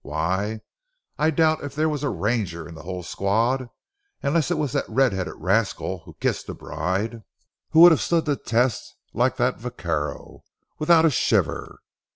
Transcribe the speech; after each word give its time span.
Why, 0.03 0.61
I 1.19 1.29
doubt 1.29 1.63
if 1.63 1.75
there 1.75 1.87
was 1.87 2.01
a 2.01 2.09
ranger 2.09 2.67
in 2.67 2.73
the 2.73 2.81
whole 2.81 3.03
squad, 3.03 3.69
unless 4.23 4.49
it 4.49 4.57
was 4.57 4.73
that 4.73 4.89
red 4.89 5.13
headed 5.13 5.35
rascal 5.37 5.99
who 6.05 6.15
kissed 6.15 6.47
the 6.47 6.55
bride, 6.55 7.21
who 7.69 7.81
would 7.81 7.91
have 7.91 8.01
stood 8.01 8.25
the 8.25 8.35
test 8.35 8.95
like 9.13 9.37
that 9.37 9.59
vaquero—without 9.59 11.05
a 11.05 11.11
shiver. 11.11 11.81